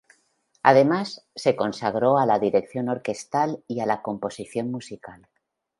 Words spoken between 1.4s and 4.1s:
consagró a la dirección orquestal y a la